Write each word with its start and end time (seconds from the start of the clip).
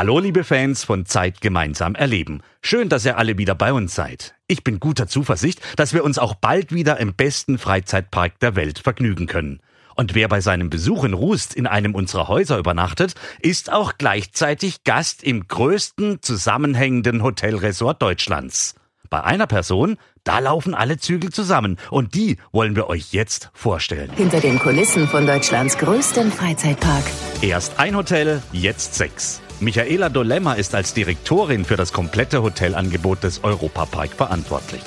Hallo 0.00 0.18
liebe 0.18 0.44
Fans 0.44 0.82
von 0.82 1.04
Zeit 1.04 1.42
gemeinsam 1.42 1.94
erleben. 1.94 2.40
Schön, 2.62 2.88
dass 2.88 3.04
ihr 3.04 3.18
alle 3.18 3.36
wieder 3.36 3.54
bei 3.54 3.70
uns 3.70 3.94
seid. 3.94 4.34
Ich 4.46 4.64
bin 4.64 4.80
guter 4.80 5.08
Zuversicht, 5.08 5.60
dass 5.76 5.92
wir 5.92 6.04
uns 6.04 6.18
auch 6.18 6.34
bald 6.36 6.72
wieder 6.72 6.98
im 6.98 7.12
besten 7.12 7.58
Freizeitpark 7.58 8.40
der 8.40 8.56
Welt 8.56 8.78
vergnügen 8.78 9.26
können. 9.26 9.60
Und 9.96 10.14
wer 10.14 10.28
bei 10.28 10.40
seinem 10.40 10.70
Besuch 10.70 11.04
in 11.04 11.12
Rust 11.12 11.54
in 11.54 11.66
einem 11.66 11.94
unserer 11.94 12.28
Häuser 12.28 12.56
übernachtet, 12.56 13.12
ist 13.40 13.70
auch 13.70 13.98
gleichzeitig 13.98 14.84
Gast 14.84 15.22
im 15.22 15.46
größten 15.46 16.22
zusammenhängenden 16.22 17.22
Hotelresort 17.22 18.00
Deutschlands. 18.00 18.76
Bei 19.10 19.22
einer 19.22 19.46
Person, 19.46 19.98
da 20.24 20.38
laufen 20.38 20.72
alle 20.72 20.96
Zügel 20.96 21.28
zusammen 21.30 21.76
und 21.90 22.14
die 22.14 22.38
wollen 22.52 22.74
wir 22.74 22.88
euch 22.88 23.12
jetzt 23.12 23.50
vorstellen. 23.52 24.10
Hinter 24.16 24.40
den 24.40 24.60
Kulissen 24.60 25.06
von 25.08 25.26
Deutschlands 25.26 25.76
größtem 25.76 26.32
Freizeitpark. 26.32 27.04
Erst 27.42 27.78
ein 27.78 27.94
Hotel, 27.94 28.42
jetzt 28.50 28.94
sechs. 28.94 29.42
Michaela 29.62 30.08
Dolemma 30.08 30.54
ist 30.54 30.74
als 30.74 30.94
Direktorin 30.94 31.66
für 31.66 31.76
das 31.76 31.92
komplette 31.92 32.42
Hotelangebot 32.42 33.22
des 33.22 33.44
Europapark 33.44 34.14
verantwortlich. 34.14 34.80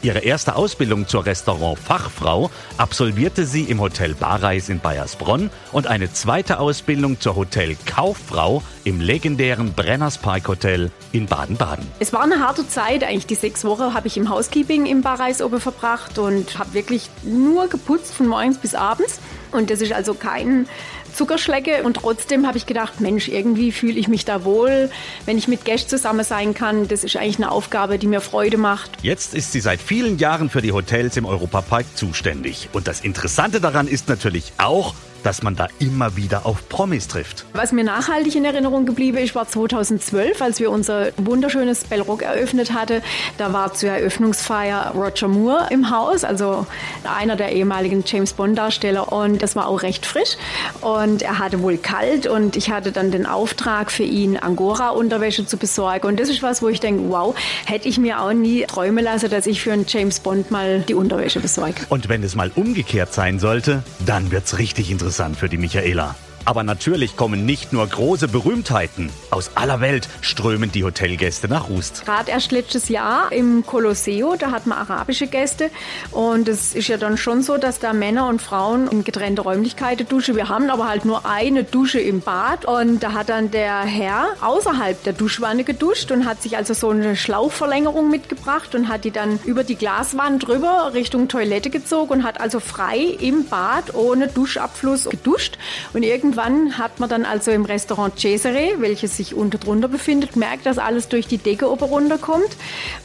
Ihre 0.00 0.20
erste 0.20 0.56
Ausbildung 0.56 1.08
zur 1.08 1.24
Restaurantfachfrau 1.24 2.50
absolvierte 2.78 3.44
sie 3.44 3.64
im 3.64 3.80
Hotel 3.80 4.14
Bareis 4.14 4.70
in 4.70 4.80
Bayersbronn 4.80 5.50
und 5.72 5.86
eine 5.86 6.12
zweite 6.12 6.58
Ausbildung 6.58 7.20
zur 7.20 7.36
Hotelkauffrau 7.36 8.62
im 8.84 9.00
legendären 9.00 9.72
Brenners 9.72 10.18
Park 10.18 10.48
Hotel 10.48 10.90
in 11.12 11.26
Baden-Baden. 11.26 11.86
Es 12.00 12.12
war 12.12 12.22
eine 12.22 12.40
harte 12.40 12.68
Zeit, 12.68 13.02
eigentlich 13.02 13.26
die 13.26 13.34
sechs 13.34 13.64
Wochen 13.64 13.94
habe 13.94 14.06
ich 14.06 14.16
im 14.16 14.30
Housekeeping 14.30 14.86
im 14.86 15.00
Bareis 15.00 15.40
oben 15.42 15.60
verbracht 15.60 16.18
und 16.18 16.58
habe 16.58 16.74
wirklich 16.74 17.08
nur 17.22 17.68
geputzt 17.68 18.14
von 18.14 18.26
morgens 18.26 18.58
bis 18.58 18.74
abends. 18.74 19.20
Und 19.54 19.70
das 19.70 19.80
ist 19.80 19.92
also 19.92 20.14
kein 20.14 20.66
Zuckerschlecke. 21.14 21.84
Und 21.84 21.94
trotzdem 21.94 22.46
habe 22.46 22.58
ich 22.58 22.66
gedacht, 22.66 23.00
Mensch, 23.00 23.28
irgendwie 23.28 23.72
fühle 23.72 23.98
ich 23.98 24.08
mich 24.08 24.24
da 24.24 24.44
wohl, 24.44 24.90
wenn 25.26 25.38
ich 25.38 25.48
mit 25.48 25.64
Gästen 25.64 25.90
zusammen 25.90 26.24
sein 26.24 26.54
kann. 26.54 26.88
Das 26.88 27.04
ist 27.04 27.16
eigentlich 27.16 27.36
eine 27.36 27.52
Aufgabe, 27.52 27.98
die 27.98 28.08
mir 28.08 28.20
Freude 28.20 28.58
macht. 28.58 28.90
Jetzt 29.02 29.34
ist 29.34 29.52
sie 29.52 29.60
seit 29.60 29.80
vielen 29.80 30.18
Jahren 30.18 30.50
für 30.50 30.60
die 30.60 30.72
Hotels 30.72 31.16
im 31.16 31.24
Europapark 31.24 31.86
zuständig. 31.94 32.68
Und 32.72 32.88
das 32.88 33.00
Interessante 33.00 33.60
daran 33.60 33.86
ist 33.86 34.08
natürlich 34.08 34.52
auch, 34.58 34.94
dass 35.24 35.42
man 35.42 35.56
da 35.56 35.66
immer 35.80 36.16
wieder 36.16 36.46
auf 36.46 36.68
Promis 36.68 37.08
trifft. 37.08 37.46
Was 37.54 37.72
mir 37.72 37.82
nachhaltig 37.82 38.36
in 38.36 38.44
Erinnerung 38.44 38.86
geblieben 38.86 39.18
ist, 39.18 39.34
war 39.34 39.48
2012, 39.48 40.40
als 40.40 40.60
wir 40.60 40.70
unser 40.70 41.08
wunderschönes 41.16 41.84
Bellrock 41.84 42.22
eröffnet 42.22 42.72
hatten. 42.72 43.02
Da 43.38 43.52
war 43.52 43.74
zur 43.74 43.90
Eröffnungsfeier 43.90 44.92
Roger 44.94 45.28
Moore 45.28 45.68
im 45.70 45.90
Haus, 45.90 46.24
also 46.24 46.66
einer 47.04 47.36
der 47.36 47.52
ehemaligen 47.52 48.04
James 48.06 48.34
Bond 48.34 48.56
Darsteller 48.58 49.12
und 49.12 49.42
das 49.42 49.56
war 49.56 49.66
auch 49.66 49.82
recht 49.82 50.04
frisch 50.04 50.36
und 50.82 51.22
er 51.22 51.38
hatte 51.38 51.62
wohl 51.62 51.78
kalt 51.78 52.26
und 52.26 52.56
ich 52.56 52.70
hatte 52.70 52.92
dann 52.92 53.10
den 53.10 53.26
Auftrag 53.26 53.90
für 53.90 54.02
ihn 54.02 54.36
Angora 54.36 54.90
Unterwäsche 54.90 55.46
zu 55.46 55.56
besorgen 55.56 56.06
und 56.06 56.20
das 56.20 56.28
ist 56.28 56.42
was, 56.42 56.60
wo 56.60 56.68
ich 56.68 56.80
denke, 56.80 57.08
wow, 57.08 57.34
hätte 57.64 57.88
ich 57.88 57.98
mir 57.98 58.20
auch 58.20 58.32
nie 58.32 58.64
träumen 58.66 59.02
lassen, 59.02 59.30
dass 59.30 59.46
ich 59.46 59.62
für 59.62 59.72
einen 59.72 59.86
James 59.88 60.20
Bond 60.20 60.50
mal 60.50 60.80
die 60.80 60.94
Unterwäsche 60.94 61.40
besorge. 61.40 61.82
Und 61.88 62.10
wenn 62.10 62.22
es 62.22 62.34
mal 62.34 62.50
umgekehrt 62.54 63.14
sein 63.14 63.38
sollte, 63.38 63.82
dann 64.04 64.30
wird's 64.30 64.58
richtig 64.58 64.90
interessant 64.90 65.13
interessant 65.14 65.36
für 65.36 65.48
die 65.48 65.58
Michaela. 65.58 66.16
Aber 66.46 66.62
natürlich 66.62 67.16
kommen 67.16 67.46
nicht 67.46 67.72
nur 67.72 67.86
große 67.86 68.28
Berühmtheiten. 68.28 69.08
Aus 69.30 69.52
aller 69.54 69.80
Welt 69.80 70.08
strömen 70.20 70.70
die 70.70 70.84
Hotelgäste 70.84 71.48
nach 71.48 71.70
Rust. 71.70 72.04
Gerade 72.04 72.30
erst 72.30 72.52
letztes 72.52 72.88
Jahr 72.90 73.32
im 73.32 73.64
Colosseo, 73.64 74.36
da 74.36 74.50
hat 74.50 74.66
man 74.66 74.78
arabische 74.78 75.26
Gäste. 75.26 75.70
Und 76.10 76.48
es 76.48 76.74
ist 76.74 76.88
ja 76.88 76.98
dann 76.98 77.16
schon 77.16 77.42
so, 77.42 77.56
dass 77.56 77.78
da 77.78 77.94
Männer 77.94 78.28
und 78.28 78.42
Frauen 78.42 78.88
in 78.88 79.04
getrennte 79.04 79.40
Räumlichkeiten 79.42 80.06
duschen. 80.06 80.36
Wir 80.36 80.50
haben 80.50 80.68
aber 80.68 80.86
halt 80.86 81.06
nur 81.06 81.24
eine 81.24 81.64
Dusche 81.64 81.98
im 81.98 82.20
Bad. 82.20 82.66
Und 82.66 83.02
da 83.02 83.14
hat 83.14 83.30
dann 83.30 83.50
der 83.50 83.80
Herr 83.80 84.26
außerhalb 84.42 85.02
der 85.02 85.14
Duschwanne 85.14 85.64
geduscht 85.64 86.10
und 86.10 86.26
hat 86.26 86.42
sich 86.42 86.56
also 86.58 86.74
so 86.74 86.90
eine 86.90 87.16
Schlauchverlängerung 87.16 88.10
mitgebracht 88.10 88.74
und 88.74 88.88
hat 88.88 89.04
die 89.04 89.10
dann 89.10 89.38
über 89.46 89.64
die 89.64 89.76
Glaswand 89.76 90.46
drüber 90.46 90.90
Richtung 90.92 91.28
Toilette 91.28 91.70
gezogen 91.70 92.12
und 92.12 92.22
hat 92.24 92.40
also 92.40 92.60
frei 92.60 92.98
im 92.98 93.46
Bad 93.46 93.94
ohne 93.94 94.28
Duschabfluss 94.28 95.08
geduscht. 95.08 95.56
Und 95.94 96.02
irgendwann 96.34 96.78
hat 96.78 96.98
man 96.98 97.08
dann 97.08 97.24
also 97.24 97.50
im 97.52 97.64
Restaurant 97.64 98.18
Cesare, 98.18 98.74
welches 98.78 99.16
sich 99.16 99.34
unter 99.34 99.58
drunter 99.58 99.88
befindet, 99.88 100.32
gemerkt, 100.32 100.66
dass 100.66 100.78
alles 100.78 101.08
durch 101.08 101.28
die 101.28 101.38
Decke 101.38 101.70
oben 101.70 101.84
runterkommt. 101.84 102.48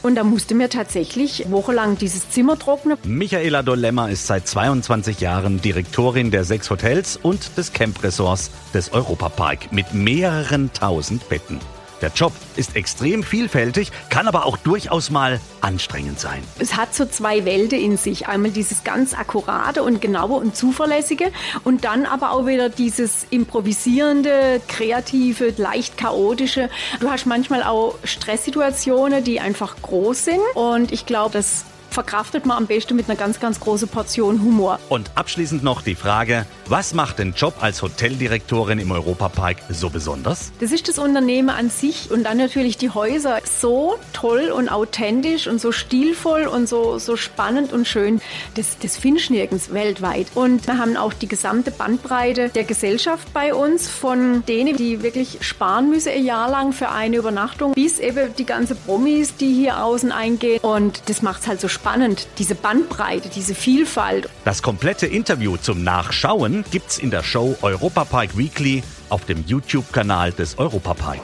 Und 0.02 0.16
da 0.16 0.24
musste 0.24 0.54
mir 0.54 0.68
tatsächlich 0.68 1.46
wochenlang 1.50 1.96
dieses 1.96 2.28
Zimmer 2.30 2.58
trocknen. 2.58 2.98
Michaela 3.04 3.62
Dolemma 3.62 4.08
ist 4.08 4.26
seit 4.26 4.48
22 4.48 5.20
Jahren 5.20 5.60
Direktorin 5.60 6.30
der 6.30 6.44
sechs 6.44 6.70
Hotels 6.70 7.16
und 7.16 7.56
des 7.56 7.72
Camp-Ressorts 7.72 8.50
des 8.74 8.92
Europapark 8.92 9.72
mit 9.72 9.94
mehreren 9.94 10.72
tausend 10.72 11.28
Betten. 11.28 11.60
Der 12.00 12.10
Job 12.10 12.32
ist 12.56 12.76
extrem 12.76 13.22
vielfältig, 13.22 13.92
kann 14.08 14.26
aber 14.26 14.46
auch 14.46 14.56
durchaus 14.56 15.10
mal 15.10 15.40
anstrengend 15.60 16.18
sein. 16.18 16.42
Es 16.58 16.76
hat 16.76 16.94
so 16.94 17.04
zwei 17.04 17.44
Welten 17.44 17.78
in 17.78 17.96
sich. 17.96 18.26
Einmal 18.28 18.50
dieses 18.50 18.84
ganz 18.84 19.14
akkurate 19.14 19.82
und 19.82 20.00
genaue 20.00 20.36
und 20.36 20.56
zuverlässige 20.56 21.30
und 21.64 21.84
dann 21.84 22.06
aber 22.06 22.32
auch 22.32 22.46
wieder 22.46 22.68
dieses 22.68 23.26
improvisierende, 23.30 24.60
kreative, 24.66 25.52
leicht 25.56 25.98
chaotische. 25.98 26.70
Du 27.00 27.10
hast 27.10 27.26
manchmal 27.26 27.62
auch 27.62 27.96
Stresssituationen, 28.04 29.22
die 29.22 29.40
einfach 29.40 29.76
groß 29.82 30.24
sind 30.24 30.40
und 30.54 30.92
ich 30.92 31.06
glaube, 31.06 31.32
das 31.32 31.64
verkraftet 31.90 32.46
man 32.46 32.56
am 32.56 32.66
besten 32.66 32.96
mit 32.96 33.08
einer 33.08 33.18
ganz, 33.18 33.40
ganz 33.40 33.60
großen 33.60 33.88
Portion 33.88 34.40
Humor. 34.42 34.78
Und 34.88 35.10
abschließend 35.14 35.62
noch 35.62 35.82
die 35.82 35.94
Frage, 35.94 36.46
was 36.66 36.94
macht 36.94 37.18
den 37.18 37.34
Job 37.34 37.56
als 37.60 37.82
Hoteldirektorin 37.82 38.78
im 38.78 38.90
Europapark 38.90 39.56
so 39.68 39.90
besonders? 39.90 40.52
Das 40.60 40.72
ist 40.72 40.88
das 40.88 40.98
Unternehmen 40.98 41.50
an 41.50 41.68
sich 41.70 42.10
und 42.10 42.24
dann 42.24 42.38
natürlich 42.38 42.78
die 42.78 42.90
Häuser. 42.90 43.40
So 43.44 43.98
toll 44.12 44.52
und 44.54 44.68
authentisch 44.68 45.46
und 45.46 45.60
so 45.60 45.72
stilvoll 45.72 46.46
und 46.46 46.68
so, 46.68 46.98
so 46.98 47.16
spannend 47.16 47.72
und 47.72 47.86
schön. 47.86 48.20
Das, 48.54 48.78
das 48.78 48.96
findest 48.96 49.30
du 49.30 49.34
nirgends 49.34 49.72
weltweit. 49.72 50.28
Und 50.34 50.66
wir 50.66 50.78
haben 50.78 50.96
auch 50.96 51.12
die 51.12 51.28
gesamte 51.28 51.70
Bandbreite 51.70 52.48
der 52.48 52.64
Gesellschaft 52.64 53.32
bei 53.32 53.52
uns, 53.54 53.88
von 53.88 54.44
denen, 54.46 54.76
die 54.76 55.02
wirklich 55.02 55.38
sparen 55.40 55.90
müssen 55.90 56.12
ein 56.12 56.24
Jahr 56.24 56.50
lang 56.50 56.72
für 56.72 56.90
eine 56.90 57.16
Übernachtung, 57.16 57.72
bis 57.72 57.98
eben 57.98 58.34
die 58.36 58.46
ganze 58.46 58.74
Promis, 58.74 59.36
die 59.36 59.52
hier 59.52 59.82
außen 59.82 60.12
eingehen. 60.12 60.60
Und 60.60 61.08
das 61.08 61.22
macht 61.22 61.42
es 61.42 61.48
halt 61.48 61.60
so 61.60 61.68
spannend 61.68 61.80
spannend, 61.90 62.28
diese 62.38 62.54
Bandbreite, 62.54 63.28
diese 63.28 63.52
Vielfalt. 63.52 64.28
Das 64.44 64.62
komplette 64.62 65.08
Interview 65.08 65.56
zum 65.56 65.82
Nachschauen 65.82 66.64
gibt's 66.70 66.98
in 66.98 67.10
der 67.10 67.24
Show 67.24 67.56
Europapark 67.62 68.38
Weekly 68.38 68.84
auf 69.08 69.24
dem 69.24 69.42
YouTube-Kanal 69.44 70.30
des 70.30 70.56
Europapark. 70.56 71.18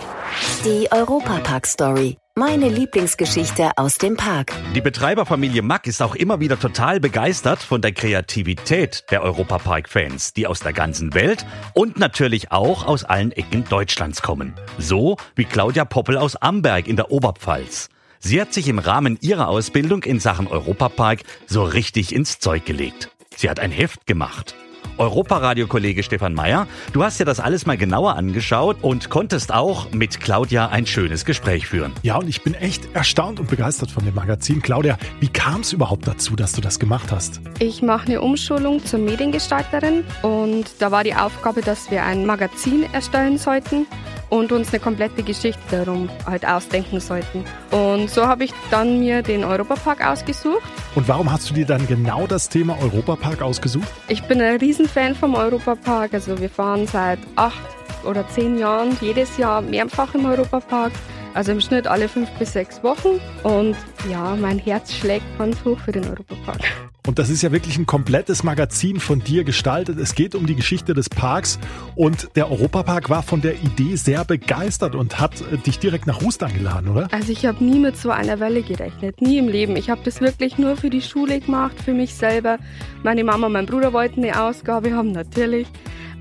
Die 0.64 0.90
Europapark 0.90 1.68
Story. 1.68 2.16
Meine 2.34 2.68
Lieblingsgeschichte 2.68 3.70
aus 3.76 3.96
dem 3.98 4.16
Park. 4.16 4.52
Die 4.74 4.80
Betreiberfamilie 4.80 5.62
Mack 5.62 5.86
ist 5.86 6.02
auch 6.02 6.16
immer 6.16 6.40
wieder 6.40 6.58
total 6.58 6.98
begeistert 6.98 7.60
von 7.60 7.80
der 7.80 7.92
Kreativität 7.92 9.04
der 9.12 9.22
Europapark-Fans, 9.22 10.32
die 10.32 10.48
aus 10.48 10.58
der 10.58 10.72
ganzen 10.72 11.14
Welt 11.14 11.46
und 11.74 11.96
natürlich 11.96 12.50
auch 12.50 12.84
aus 12.84 13.04
allen 13.04 13.30
Ecken 13.30 13.64
Deutschlands 13.68 14.20
kommen. 14.20 14.52
So 14.78 15.16
wie 15.36 15.44
Claudia 15.44 15.84
Poppel 15.84 16.18
aus 16.18 16.34
Amberg 16.34 16.88
in 16.88 16.96
der 16.96 17.12
Oberpfalz. 17.12 17.88
Sie 18.26 18.40
hat 18.40 18.52
sich 18.52 18.66
im 18.66 18.80
Rahmen 18.80 19.18
ihrer 19.20 19.46
Ausbildung 19.46 20.02
in 20.02 20.18
Sachen 20.18 20.48
Europapark 20.48 21.20
so 21.46 21.62
richtig 21.62 22.12
ins 22.12 22.40
Zeug 22.40 22.64
gelegt. 22.64 23.08
Sie 23.36 23.48
hat 23.48 23.60
ein 23.60 23.70
Heft 23.70 24.04
gemacht. 24.04 24.56
Europaradio-Kollege 24.98 26.02
Stefan 26.02 26.34
Meyer, 26.34 26.66
du 26.92 27.04
hast 27.04 27.20
dir 27.20 27.24
das 27.24 27.38
alles 27.38 27.66
mal 27.66 27.76
genauer 27.76 28.16
angeschaut 28.16 28.78
und 28.82 29.10
konntest 29.10 29.54
auch 29.54 29.92
mit 29.92 30.18
Claudia 30.18 30.70
ein 30.70 30.86
schönes 30.86 31.24
Gespräch 31.24 31.68
führen. 31.68 31.92
Ja, 32.02 32.16
und 32.16 32.28
ich 32.28 32.42
bin 32.42 32.54
echt 32.54 32.92
erstaunt 32.96 33.38
und 33.38 33.48
begeistert 33.48 33.92
von 33.92 34.04
dem 34.04 34.16
Magazin. 34.16 34.60
Claudia, 34.60 34.98
wie 35.20 35.28
kam 35.28 35.60
es 35.60 35.72
überhaupt 35.72 36.08
dazu, 36.08 36.34
dass 36.34 36.50
du 36.50 36.60
das 36.60 36.80
gemacht 36.80 37.12
hast? 37.12 37.40
Ich 37.60 37.80
mache 37.80 38.08
eine 38.08 38.22
Umschulung 38.22 38.84
zur 38.84 38.98
Mediengestalterin 38.98 40.02
und 40.22 40.64
da 40.80 40.90
war 40.90 41.04
die 41.04 41.14
Aufgabe, 41.14 41.60
dass 41.60 41.92
wir 41.92 42.02
ein 42.02 42.26
Magazin 42.26 42.92
erstellen 42.92 43.38
sollten 43.38 43.86
und 44.28 44.52
uns 44.52 44.70
eine 44.70 44.80
komplette 44.80 45.22
Geschichte 45.22 45.60
darum 45.70 46.08
halt 46.26 46.46
ausdenken 46.46 47.00
sollten. 47.00 47.44
Und 47.70 48.10
so 48.10 48.26
habe 48.26 48.44
ich 48.44 48.52
dann 48.70 48.98
mir 49.00 49.22
den 49.22 49.44
Europapark 49.44 50.06
ausgesucht. 50.06 50.62
Und 50.94 51.08
warum 51.08 51.30
hast 51.30 51.50
du 51.50 51.54
dir 51.54 51.66
dann 51.66 51.86
genau 51.86 52.26
das 52.26 52.48
Thema 52.48 52.76
Europapark 52.80 53.42
ausgesucht? 53.42 53.88
Ich 54.08 54.22
bin 54.24 54.40
ein 54.40 54.58
Riesenfan 54.58 55.14
vom 55.14 55.34
Europapark. 55.34 56.14
Also 56.14 56.38
wir 56.40 56.50
fahren 56.50 56.86
seit 56.86 57.18
acht 57.36 57.60
oder 58.04 58.28
zehn 58.28 58.58
Jahren 58.58 58.96
jedes 59.00 59.36
Jahr 59.36 59.60
mehrfach 59.60 60.14
im 60.14 60.24
Europapark. 60.24 60.92
Also 61.34 61.52
im 61.52 61.60
Schnitt 61.60 61.86
alle 61.86 62.08
fünf 62.08 62.30
bis 62.38 62.52
sechs 62.52 62.82
Wochen. 62.82 63.20
Und 63.42 63.76
ja, 64.10 64.36
mein 64.36 64.58
Herz 64.58 64.92
schlägt 64.92 65.26
ganz 65.38 65.62
hoch 65.64 65.78
für 65.78 65.92
den 65.92 66.04
Europapark. 66.08 66.60
Und 67.06 67.20
das 67.20 67.30
ist 67.30 67.42
ja 67.42 67.52
wirklich 67.52 67.78
ein 67.78 67.86
komplettes 67.86 68.42
Magazin 68.42 68.98
von 68.98 69.20
dir 69.20 69.44
gestaltet. 69.44 69.98
Es 69.98 70.16
geht 70.16 70.34
um 70.34 70.44
die 70.44 70.56
Geschichte 70.56 70.92
des 70.92 71.08
Parks 71.08 71.58
und 71.94 72.30
der 72.34 72.50
Europapark 72.50 73.08
war 73.08 73.22
von 73.22 73.40
der 73.40 73.54
Idee 73.62 73.94
sehr 73.94 74.24
begeistert 74.24 74.96
und 74.96 75.20
hat 75.20 75.40
äh, 75.40 75.56
dich 75.58 75.78
direkt 75.78 76.08
nach 76.08 76.20
Hust 76.20 76.42
eingeladen, 76.42 76.88
oder? 76.88 77.08
Also 77.12 77.30
ich 77.30 77.46
habe 77.46 77.64
nie 77.64 77.78
mit 77.78 77.96
so 77.96 78.10
einer 78.10 78.40
Welle 78.40 78.62
gerechnet, 78.62 79.20
nie 79.20 79.38
im 79.38 79.48
Leben. 79.48 79.76
Ich 79.76 79.88
habe 79.88 80.00
das 80.04 80.20
wirklich 80.20 80.58
nur 80.58 80.76
für 80.76 80.90
die 80.90 81.00
Schule 81.00 81.38
gemacht, 81.40 81.76
für 81.80 81.94
mich 81.94 82.14
selber. 82.14 82.58
Meine 83.04 83.22
Mama 83.22 83.46
und 83.46 83.52
mein 83.52 83.66
Bruder 83.66 83.92
wollten 83.92 84.24
eine 84.24 84.42
Ausgabe 84.42 84.92
haben, 84.92 85.12
natürlich. 85.12 85.68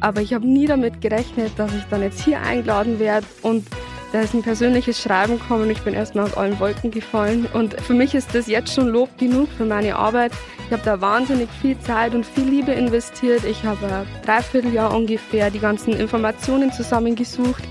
Aber 0.01 0.21
ich 0.21 0.33
habe 0.33 0.47
nie 0.47 0.67
damit 0.67 1.01
gerechnet, 1.01 1.53
dass 1.57 1.73
ich 1.73 1.83
dann 1.89 2.03
jetzt 2.03 2.23
hier 2.23 2.41
eingeladen 2.41 2.99
werde 2.99 3.25
und 3.41 3.65
da 4.15 4.21
ist 4.21 4.33
ein 4.33 4.43
persönliches 4.43 5.01
Schreiben 5.01 5.37
gekommen. 5.39 5.69
Ich 5.69 5.81
bin 5.81 5.93
erstmal 5.93 6.23
aus 6.23 6.37
allen 6.37 6.57
Wolken 6.61 6.89
gefallen. 6.89 7.47
Und 7.51 7.73
für 7.81 7.93
mich 7.93 8.15
ist 8.15 8.33
das 8.33 8.47
jetzt 8.47 8.73
schon 8.73 8.87
Lob 8.87 9.09
genug 9.17 9.49
für 9.57 9.65
meine 9.65 9.97
Arbeit. 9.97 10.31
Ich 10.67 10.71
habe 10.71 10.83
da 10.85 11.01
wahnsinnig 11.01 11.49
viel 11.61 11.77
Zeit 11.79 12.15
und 12.15 12.25
viel 12.25 12.45
Liebe 12.45 12.71
investiert. 12.71 13.43
Ich 13.43 13.65
habe 13.65 13.85
ein 13.87 14.07
Dreivierteljahr 14.25 14.95
ungefähr 14.95 15.51
die 15.51 15.59
ganzen 15.59 15.91
Informationen 15.91 16.71
zusammengesucht. 16.71 17.61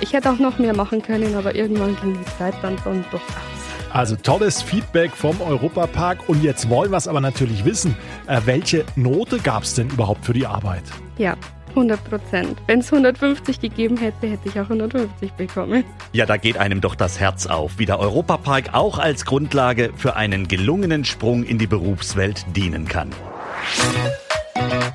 Ich 0.00 0.14
hätte 0.14 0.30
auch 0.30 0.38
noch 0.38 0.58
mehr 0.58 0.74
machen 0.74 1.02
können, 1.02 1.34
aber 1.34 1.54
irgendwann 1.54 1.94
ging 2.00 2.18
die 2.18 2.38
Zeit 2.38 2.54
dann, 2.62 2.76
dann 2.84 3.04
doch 3.12 3.20
aus. 3.20 3.92
Also 3.92 4.16
tolles 4.16 4.62
Feedback 4.62 5.10
vom 5.10 5.42
Europapark. 5.42 6.26
Und 6.26 6.42
jetzt 6.42 6.70
wollen 6.70 6.90
wir 6.90 6.96
es 6.96 7.06
aber 7.06 7.20
natürlich 7.20 7.66
wissen. 7.66 7.94
Äh, 8.26 8.40
welche 8.46 8.86
Note 8.96 9.40
gab 9.40 9.64
es 9.64 9.74
denn 9.74 9.90
überhaupt 9.90 10.24
für 10.24 10.32
die 10.32 10.46
Arbeit? 10.46 10.84
Ja, 11.18 11.36
100 11.74 12.04
Prozent. 12.04 12.58
Wenn 12.66 12.80
es 12.80 12.92
150 12.92 13.60
gegeben 13.60 13.96
hätte, 13.96 14.26
hätte 14.26 14.48
ich 14.48 14.58
auch 14.58 14.64
150 14.64 15.32
bekommen. 15.32 15.84
Ja, 16.12 16.26
da 16.26 16.36
geht 16.36 16.58
einem 16.58 16.80
doch 16.80 16.94
das 16.94 17.20
Herz 17.20 17.46
auf, 17.46 17.78
wie 17.78 17.86
der 17.86 17.98
Europapark 17.98 18.74
auch 18.74 18.98
als 18.98 19.24
Grundlage 19.24 19.90
für 19.96 20.16
einen 20.16 20.48
gelungenen 20.48 21.04
Sprung 21.04 21.44
in 21.44 21.58
die 21.58 21.66
Berufswelt 21.66 22.44
dienen 22.54 22.86
kann. 22.86 23.10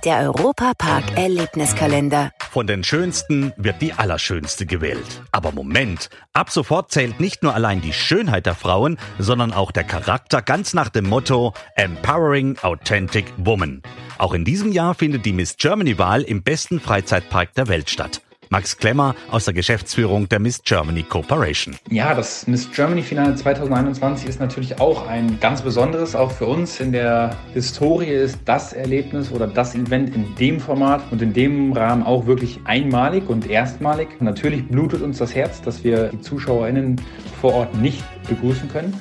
Der 0.06 0.20
Europapark 0.20 1.18
Erlebniskalender. 1.18 2.32
Von 2.52 2.68
den 2.68 2.84
schönsten 2.84 3.54
wird 3.58 3.82
die 3.82 3.94
allerschönste 3.94 4.66
gewählt. 4.66 5.22
Aber 5.32 5.52
Moment, 5.52 6.10
ab 6.34 6.50
sofort 6.50 6.92
zählt 6.92 7.20
nicht 7.20 7.44
nur 7.44 7.54
allein 7.54 7.82
die 7.82 7.94
Schönheit 7.94 8.46
der 8.46 8.56
Frauen, 8.56 8.98
sondern 9.20 9.54
auch 9.54 9.72
der 9.72 9.84
Charakter 9.84 10.42
ganz 10.42 10.74
nach 10.74 10.90
dem 10.90 11.08
Motto 11.08 11.54
Empowering 11.76 12.58
Authentic 12.62 13.26
Woman. 13.38 13.82
Auch 14.18 14.34
in 14.34 14.46
diesem 14.46 14.72
Jahr 14.72 14.96
findet 14.96 15.26
die 15.26 15.34
Miss 15.34 15.58
Germany-Wahl 15.58 16.24
im 16.24 16.42
besten 16.44 16.80
Freizeitpark 16.80 17.54
der 17.54 17.68
Welt 17.68 17.90
statt. 17.90 18.22
Max 18.50 18.78
Klemmer 18.78 19.16
aus 19.30 19.46
der 19.46 19.54
Geschäftsführung 19.54 20.30
der 20.30 20.40
Miss 20.40 20.62
Germany 20.64 21.04
Corporation. 21.04 21.76
Ja, 21.90 22.14
das 22.14 22.48
Miss 22.48 22.70
Germany 22.72 23.02
Finale 23.02 23.36
2021 23.36 24.28
ist 24.28 24.40
natürlich 24.40 24.80
auch 24.80 25.08
ein 25.08 25.40
ganz 25.40 25.62
besonderes, 25.62 26.16
auch 26.16 26.32
für 26.32 26.46
uns 26.46 26.80
in 26.80 26.92
der 26.92 27.36
Historie 27.54 28.08
ist 28.08 28.40
das 28.46 28.74
Erlebnis 28.74 29.32
oder 29.32 29.48
das 29.48 29.76
Event 29.76 30.16
in 30.16 30.36
dem 30.36 30.60
Format 30.60 31.04
und 31.12 31.22
in 31.22 31.34
dem 31.34 31.74
Rahmen 31.74 32.04
auch 32.04 32.26
wirklich 32.26 32.60
einmalig 32.64 33.30
und 33.30 33.50
erstmalig. 33.50 34.22
Natürlich 34.22 34.68
blutet 34.68 35.02
uns 35.02 35.18
das 35.18 35.36
Herz, 35.36 35.62
dass 35.62 35.84
wir 35.84 36.10
die 36.10 36.22
ZuschauerInnen 36.22 37.02
vor 37.42 37.54
Ort 37.54 37.76
nicht 37.76 38.04
begrüßen 38.28 38.70
können, 38.70 38.94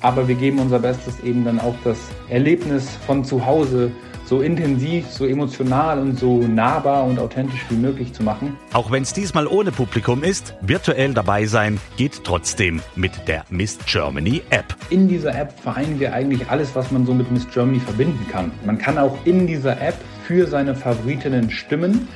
aber 0.00 0.28
wir 0.28 0.34
geben 0.34 0.58
unser 0.58 0.78
Bestes 0.78 1.20
eben 1.20 1.44
dann 1.44 1.60
auch 1.60 1.74
das 1.84 1.98
Erlebnis 2.28 2.88
von 3.06 3.24
zu 3.24 3.46
Hause 3.46 3.92
so 4.32 4.40
intensiv, 4.40 5.10
so 5.10 5.26
emotional 5.26 5.98
und 5.98 6.18
so 6.18 6.38
nahbar 6.38 7.04
und 7.04 7.18
authentisch 7.18 7.66
wie 7.68 7.76
möglich 7.76 8.14
zu 8.14 8.22
machen. 8.22 8.56
Auch 8.72 8.90
wenn 8.90 9.02
es 9.02 9.12
diesmal 9.12 9.46
ohne 9.46 9.70
Publikum 9.72 10.24
ist, 10.24 10.54
virtuell 10.62 11.12
dabei 11.12 11.44
sein 11.44 11.78
geht 11.98 12.24
trotzdem 12.24 12.80
mit 12.96 13.28
der 13.28 13.44
Miss 13.50 13.78
Germany 13.84 14.40
App. 14.48 14.74
In 14.88 15.06
dieser 15.06 15.38
App 15.38 15.52
vereinen 15.60 16.00
wir 16.00 16.14
eigentlich 16.14 16.48
alles, 16.48 16.74
was 16.74 16.90
man 16.90 17.04
so 17.04 17.12
mit 17.12 17.30
Miss 17.30 17.46
Germany 17.50 17.78
verbinden 17.78 18.26
kann. 18.32 18.50
Man 18.64 18.78
kann 18.78 18.96
auch 18.96 19.18
in 19.26 19.46
dieser 19.46 19.78
App 19.82 19.96
für 20.26 20.46
seine 20.46 20.74
Favoritinnen 20.74 21.50
stimmen 21.50 22.08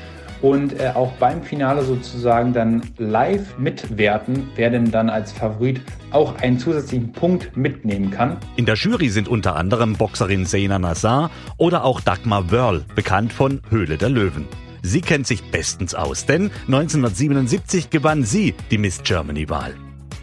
und 0.42 0.78
äh, 0.80 0.92
auch 0.94 1.12
beim 1.12 1.42
Finale 1.42 1.82
sozusagen 1.82 2.52
dann 2.52 2.82
live 2.98 3.58
mitwerten, 3.58 4.48
wer 4.54 4.70
denn 4.70 4.90
dann 4.90 5.10
als 5.10 5.32
Favorit 5.32 5.80
auch 6.10 6.36
einen 6.38 6.58
zusätzlichen 6.58 7.12
Punkt 7.12 7.56
mitnehmen 7.56 8.10
kann. 8.10 8.36
In 8.56 8.66
der 8.66 8.76
Jury 8.76 9.08
sind 9.08 9.28
unter 9.28 9.56
anderem 9.56 9.94
Boxerin 9.94 10.46
Sena 10.46 10.78
Nassar 10.78 11.30
oder 11.56 11.84
auch 11.84 12.00
Dagmar 12.00 12.50
Wörl, 12.50 12.84
bekannt 12.94 13.32
von 13.32 13.60
Höhle 13.70 13.96
der 13.96 14.08
Löwen. 14.08 14.46
Sie 14.82 15.00
kennt 15.00 15.26
sich 15.26 15.50
bestens 15.50 15.94
aus, 15.94 16.26
denn 16.26 16.50
1977 16.66 17.90
gewann 17.90 18.22
sie 18.22 18.54
die 18.70 18.78
Miss 18.78 19.02
Germany-Wahl. 19.02 19.74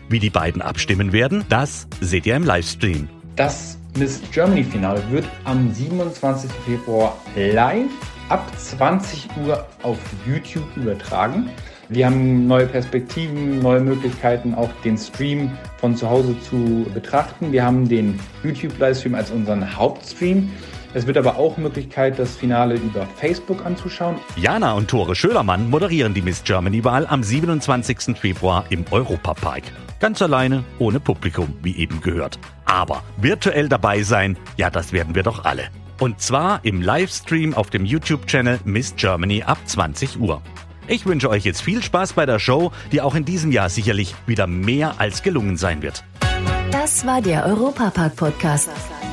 Wie 0.10 0.20
die 0.20 0.30
beiden 0.30 0.62
abstimmen 0.62 1.12
werden, 1.12 1.44
das 1.50 1.88
seht 2.00 2.26
ihr 2.26 2.36
im 2.36 2.44
Livestream. 2.44 3.10
Das 3.36 3.78
Miss 3.98 4.22
Germany 4.32 4.64
Finale 4.64 5.04
wird 5.12 5.26
am 5.44 5.74
27. 5.74 6.50
Februar 6.66 7.18
live 7.36 7.90
ab 8.30 8.52
20 8.58 9.28
Uhr 9.46 9.66
auf 9.84 9.98
YouTube 10.26 10.66
übertragen. 10.76 11.50
Wir 11.90 12.06
haben 12.06 12.48
neue 12.48 12.66
Perspektiven, 12.66 13.60
neue 13.60 13.82
Möglichkeiten, 13.82 14.56
auch 14.56 14.70
den 14.84 14.98
Stream 14.98 15.52
von 15.78 15.96
zu 15.96 16.10
Hause 16.10 16.36
zu 16.42 16.88
betrachten. 16.94 17.52
Wir 17.52 17.64
haben 17.64 17.88
den 17.88 18.20
YouTube-Livestream 18.44 19.16
als 19.16 19.32
unseren 19.32 19.76
Hauptstream. 19.76 20.50
Es 20.96 21.08
wird 21.08 21.18
aber 21.18 21.38
auch 21.38 21.58
Möglichkeit, 21.58 22.20
das 22.20 22.36
Finale 22.36 22.76
über 22.76 23.06
Facebook 23.18 23.66
anzuschauen. 23.66 24.16
Jana 24.38 24.74
und 24.74 24.90
Tore 24.90 25.16
Schölermann 25.16 25.70
moderieren 25.70 26.14
die 26.14 26.22
Miss 26.22 26.44
Germany-Wahl 26.44 27.08
am 27.08 27.24
27. 27.24 28.18
Februar 28.18 28.66
im 28.70 28.86
Europapark. 28.92 29.64
Ganz 30.00 30.22
alleine, 30.22 30.64
ohne 30.80 31.00
Publikum, 31.00 31.56
wie 31.62 31.78
eben 31.78 32.02
gehört. 32.02 32.40
Aber 32.66 33.04
virtuell 33.18 33.70
dabei 33.70 34.04
sein, 34.04 34.38
ja, 34.58 34.70
das 34.70 34.94
werden 34.94 35.16
wir 35.16 35.24
doch 35.24 35.46
alle. 35.46 35.64
Und 36.00 36.22
zwar 36.22 36.64
im 36.64 36.82
Livestream 36.82 37.54
auf 37.54 37.70
dem 37.70 37.86
YouTube-Channel 37.86 38.60
Miss 38.66 38.96
Germany 38.96 39.44
ab 39.44 39.60
20 39.66 40.20
Uhr. 40.20 40.42
Ich 40.88 41.06
wünsche 41.06 41.30
euch 41.30 41.46
jetzt 41.46 41.62
viel 41.62 41.82
Spaß 41.82 42.14
bei 42.14 42.26
der 42.26 42.40
Show, 42.40 42.72
die 42.92 43.02
auch 43.02 43.16
in 43.16 43.26
diesem 43.26 43.52
Jahr 43.52 43.70
sicherlich 43.70 44.16
wieder 44.28 44.48
mehr 44.48 45.00
als 45.00 45.24
gelungen 45.24 45.58
sein 45.58 45.82
wird. 45.82 46.04
Das 46.72 47.06
war 47.06 47.22
der 47.22 47.46
Europapark-Podcast. 47.46 48.70